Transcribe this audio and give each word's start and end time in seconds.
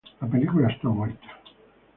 La 0.19 0.27
película 0.27 0.67
está 0.69 0.87
muerta. 0.89 1.21